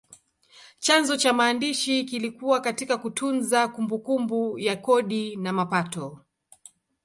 Chanzo 0.79 1.17
cha 1.17 1.33
maandishi 1.33 2.03
kilikuwa 2.05 2.61
katika 2.61 2.97
kutunza 2.97 3.67
kumbukumbu 3.67 4.59
ya 4.59 4.75
kodi 4.75 5.35
na 5.35 5.53
mapato. 5.53 6.19